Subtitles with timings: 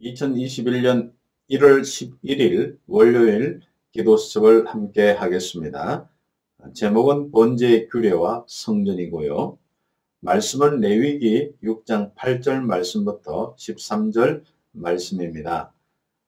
[0.00, 1.12] 2021년
[1.50, 3.60] 1월 11일 월요일
[3.92, 6.08] 기도 수첩을 함께 하겠습니다.
[6.74, 9.56] 제목은 번제의 규례와 성전이고요.
[10.20, 15.72] 말씀은 레위기 6장 8절 말씀부터 13절 말씀입니다.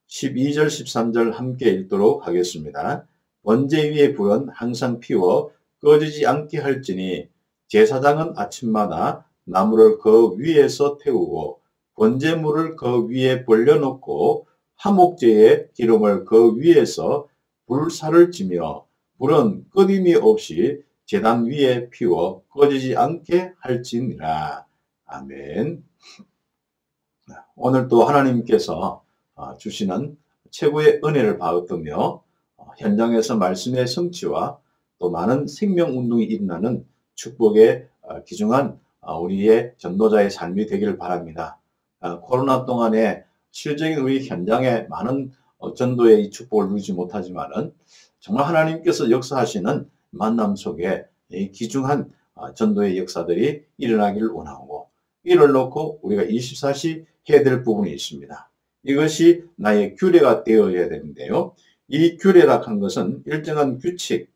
[0.07, 3.05] 12절 13절 함께 읽도록 하겠습니다.
[3.43, 5.51] 번제 위의 불은 항상 피워
[5.81, 7.27] 꺼지지 않게 할지니
[7.67, 11.59] 제사장은 아침마다 나무를 그 위에서 태우고
[11.99, 14.47] 번제물을 그 위에 벌려놓고
[14.77, 17.27] 화목제의 기름을 그 위에서
[17.67, 18.85] 불사를 지며
[19.17, 24.65] 불은 꺼짐이 없이 재단 위에 피워 꺼지지 않게 할지니라.
[25.05, 25.83] 아멘.
[27.55, 29.03] 오늘 또 하나님께서
[29.35, 30.17] 어, 주시는
[30.51, 32.23] 최고의 은혜를 받으며
[32.55, 34.57] 어, 현장에서 말씀의 성취와
[34.99, 36.85] 또 많은 생명운동이 일어나는
[37.15, 41.58] 축복의 어, 기중한 우리의 전도자의 삶이 되기를 바랍니다.
[42.01, 47.73] 아, 코로나 동안에 실적인 우리 현장에 많은 어, 전도의 축복을 누리지 못하지만은
[48.19, 54.87] 정말 하나님께서 역사하시는 만남 속에 기중한 아, 전도의 역사들이 일어나기를 원하고
[55.23, 58.49] 이를 놓고 우리가 24시 해야 될 부분이 있습니다.
[58.83, 61.53] 이것이 나의 규례가 되어야 되는데요.
[61.89, 64.29] 이 규례라 한 것은 일정한 규칙,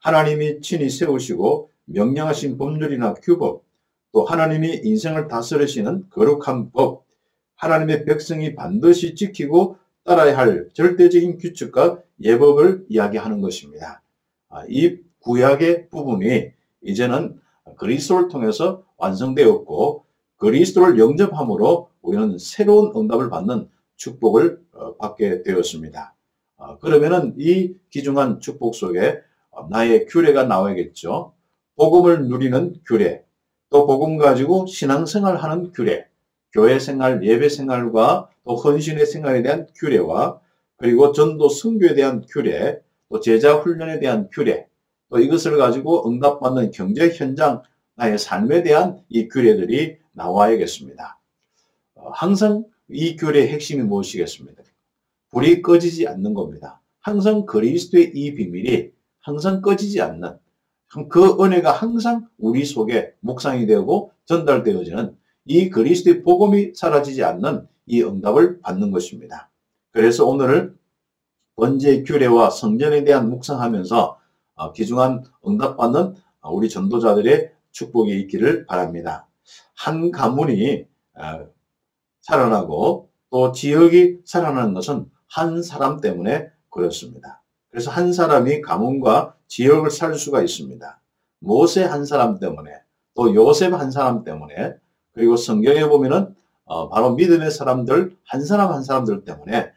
[0.00, 3.62] 하나님이 친히 세우시고 명령하신 법률이나 규법,
[4.12, 7.03] 또 하나님이 인생을 다스리시는 거룩한 법,
[7.64, 14.02] 하나님의 백성이 반드시 지키고 따라야 할 절대적인 규칙과 예법을 이야기하는 것입니다.
[14.50, 16.50] 아, 이 구약의 부분이
[16.82, 17.40] 이제는
[17.76, 20.04] 그리스도를 통해서 완성되었고
[20.36, 26.14] 그리스도를 영접함으로 우리는 새로운 응답을 받는 축복을 어, 받게 되었습니다.
[26.58, 29.20] 아, 그러면은 이 기중한 축복 속에
[29.70, 31.32] 나의 규례가 나와야겠죠.
[31.76, 33.24] 복음을 누리는 규례,
[33.70, 36.06] 또 복음 가지고 신앙생활 하는 규례,
[36.54, 40.40] 교회 생활, 예배 생활과 또 헌신의 생활에 대한 규례와
[40.76, 44.68] 그리고 전도 선교에 대한 규례, 또 제자 훈련에 대한 규례,
[45.10, 47.62] 또 이것을 가지고 응답받는 경제 현장,
[47.96, 51.18] 나의 삶에 대한 이 규례들이 나와야겠습니다.
[51.96, 54.62] 어, 항상 이 규례의 핵심이 무엇이겠습니까?
[55.30, 56.80] 불이 꺼지지 않는 겁니다.
[57.00, 60.38] 항상 그리스도의 이 비밀이 항상 꺼지지 않는
[61.08, 65.16] 그 은혜가 항상 우리 속에 묵상이 되고 전달되어지는
[65.46, 69.50] 이 그리스도의 복음이 사라지지 않는 이 응답을 받는 것입니다.
[69.92, 70.76] 그래서 오늘을
[71.56, 74.18] 번제 규례와 성전에 대한 묵상하면서
[74.56, 76.14] 어, 귀중한 응답받는
[76.50, 79.26] 우리 전도자들의 축복이 있기를 바랍니다.
[79.76, 81.46] 한 가문이 어,
[82.22, 87.42] 살아나고 또 지역이 살아나는 것은 한 사람 때문에 그렇습니다.
[87.70, 91.00] 그래서 한 사람이 가문과 지역을 살 수가 있습니다.
[91.40, 92.70] 모세 한 사람 때문에
[93.14, 94.74] 또 요셉 한 사람 때문에
[95.14, 99.70] 그리고 성경에 보면은 어, 바로 믿음의 사람들 한 사람 한 사람들 때문에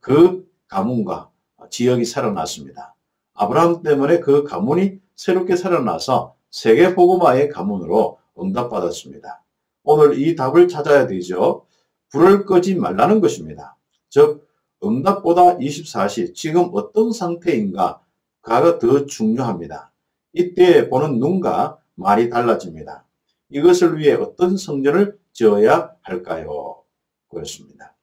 [0.00, 1.30] 그 가문과
[1.70, 2.94] 지역이 살아났습니다.
[3.34, 9.42] 아브라함 때문에 그 가문이 새롭게 살아나서 세계 복음화의 가문으로 응답받았습니다.
[9.82, 11.66] 오늘 이 답을 찾아야 되죠.
[12.10, 13.76] 불을 끄지 말라는 것입니다.
[14.08, 14.46] 즉
[14.84, 19.92] 응답보다 24시 지금 어떤 상태인가가 더 중요합니다.
[20.32, 23.03] 이때 보는 눈과 말이 달라집니다.
[23.50, 26.82] 이것을 위해 어떤 성전을 지어야 할까요?
[27.28, 27.94] 그렇습니다.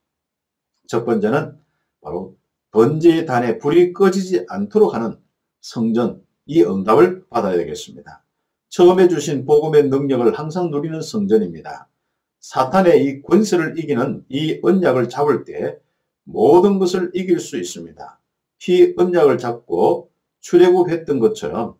[0.87, 1.57] 첫 번째는
[2.01, 2.37] 바로
[2.71, 5.17] 번제의 단에 불이 꺼지지 않도록 하는
[5.61, 8.23] 성전, 이 응답을 받아야 되겠습니다.
[8.69, 11.87] 처음에 주신 복음의 능력을 항상 누리는 성전입니다.
[12.39, 15.77] 사탄의 이 권세를 이기는 이 언약을 잡을 때
[16.23, 18.19] 모든 것을 이길 수 있습니다.
[18.57, 20.09] 피 언약을 잡고
[20.39, 21.75] 출애굽했던 것처럼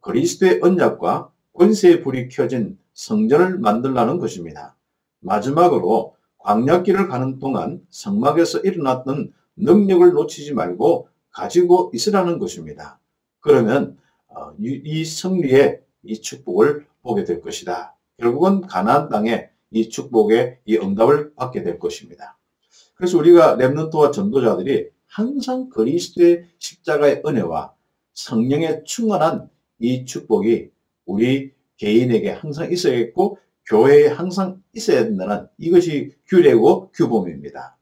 [0.00, 4.76] 그리스도의 언약과 권세의 불이 켜진 성전을 만들라는 것입니다.
[5.20, 12.98] 마지막으로 광약길을 가는 동안 성막에서 일어났던 능력을 놓치지 말고 가지고 있으라는 것입니다.
[13.40, 17.96] 그러면 어, 이 승리의 이 축복을 보게 될 것이다.
[18.18, 22.38] 결국은 가나안 땅에 이 축복의 이 응답을 받게 될 것입니다.
[22.94, 27.72] 그래서 우리가 렘넌트와 전도자들이 항상 그리스도의 십자가의 은혜와
[28.14, 29.48] 성령의 충만한
[29.78, 30.70] 이 축복이
[31.06, 37.76] 우리 개인에게 항상 있어야겠고 교회에 항상 있어야 된다는 이것이 규례고 규범입니다.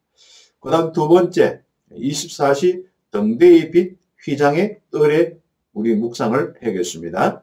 [0.60, 1.62] 그 다음 두 번째
[1.92, 5.38] 24시 등대의 빛 휘장의 뜰에
[5.72, 7.42] 우리 묵상을 해겠습니다.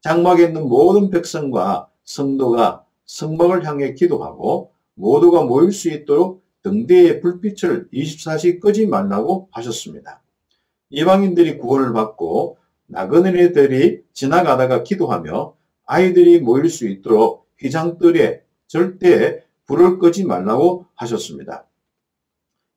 [0.00, 8.60] 장막에 있는 모든 백성과 성도가 성막을 향해 기도하고 모두가 모일 수 있도록 등대의 불빛을 24시
[8.60, 10.22] 끄지 말라고 하셨습니다.
[10.90, 15.55] 이방인들이 구원을 받고 나그네들이 지나가다가 기도하며
[15.86, 21.66] 아이들이 모일 수 있도록 휘장뜰에 절대 불을 끄지 말라고 하셨습니다.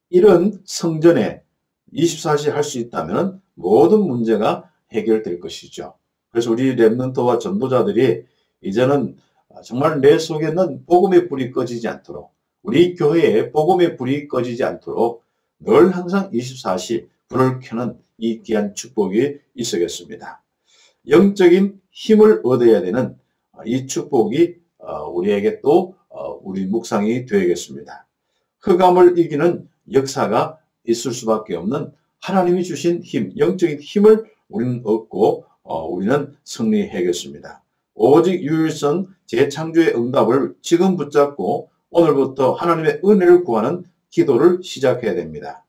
[0.09, 1.43] 이런 성전에
[1.93, 5.95] 24시 할 수 있다면 모든 문제가 해결될 것이죠.
[6.31, 8.25] 그래서 우리 랩런트와 전도자들이
[8.61, 9.17] 이제는
[9.63, 12.31] 정말 내 속에는 복음의 불이 꺼지지 않도록
[12.61, 15.23] 우리 교회에 복음의 불이 꺼지지 않도록
[15.59, 20.41] 늘 항상 24시 불을 켜는 이 귀한 축복이 있어겠습니다.
[21.09, 23.15] 영적인 힘을 얻어야 되는
[23.65, 28.07] 이 축복이 어, 우리에게 또 어, 우리 묵상이 되겠습니다.
[28.61, 31.91] 흑암을 이기는 역사가 있을 수밖에 없는
[32.21, 37.63] 하나님이 주신 힘, 영적인 힘을 우리는 얻고 어, 우리는 승리해야겠습니다.
[37.95, 45.65] 오직 유일성 재창조의 응답을 지금 붙잡고 오늘부터 하나님의 은혜를 구하는 기도를 시작해야 됩니다.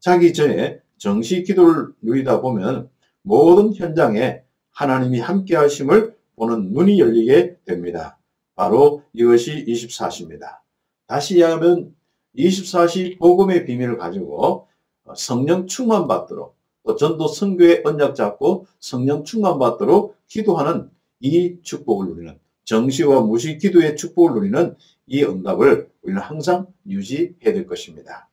[0.00, 2.90] 자기 전에 정시 기도를 누리다 보면
[3.22, 4.42] 모든 현장에
[4.78, 8.16] 하나님이 함께 하심을 보는 눈이 열리게 됩니다.
[8.54, 10.58] 바로 이것이 24시입니다.
[11.08, 11.96] 다시 이야기하면
[12.36, 14.68] 24시 복음의 비밀을 가지고
[15.16, 22.38] 성령 충만 받도록 또 전도 선교의 언약 잡고 성령 충만 받도록 기도하는 이 축복을 누리는
[22.64, 24.76] 정시와 무시 기도의 축복을 누리는
[25.08, 28.30] 이 응답을 우리는 항상 유지해야 될 것입니다.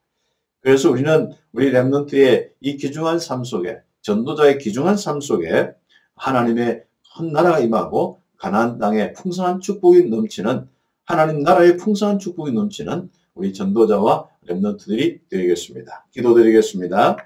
[0.61, 5.73] 그래서 우리는 우리 랩런트의 이 귀중한 삶 속에 전도자의 귀중한 삶 속에
[6.15, 6.83] 하나님의
[7.17, 10.67] 큰 나라가 임하고 가나안 땅에 풍성한 축복이 넘치는
[11.05, 16.05] 하나님 나라의 풍성한 축복이 넘치는 우리 전도자와 랩런트들이 되겠습니다.
[16.11, 17.17] 기도드리겠습니다.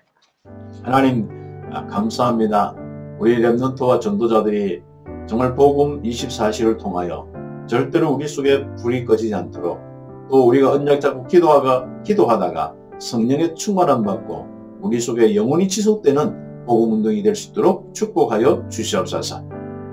[0.83, 1.30] 하나님
[1.71, 2.75] 아, 감사합니다.
[3.19, 4.81] 우리 랩런트와 전도자들이
[5.27, 7.27] 정말 복음 24시를 통하여
[7.68, 9.80] 절대로 우리 속에 불이 꺼지지 않도록
[10.30, 17.24] 또 우리가 언약 잡고 기도하가, 기도하다가 성령의 충만함 받고 우리 속에 영원히 지속되는 복음 운동이
[17.24, 19.44] 될 수 있도록 축복하여 주시옵소서.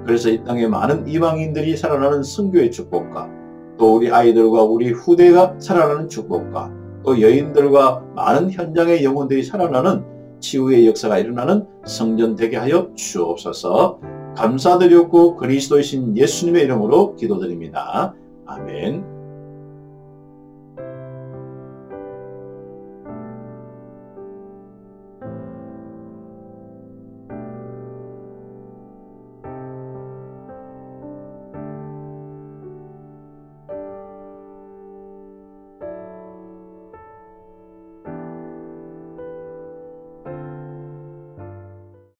[0.05, 3.31] 그래서 이 땅에 많은 이방인들이 살아나는 성교의 축복과
[3.79, 6.71] 또 우리 아이들과 우리 후대가 살아나는 축복과
[7.03, 10.05] 또 여인들과 많은 현장의 영혼들이 살아나는
[10.41, 13.99] 치유의 역사가 일어나는 성전 되게 하여 주옵소서.
[14.37, 18.15] 감사드렸고 그리스도이신 예수님의 이름으로 기도드립니다.
[18.45, 19.16] 아멘.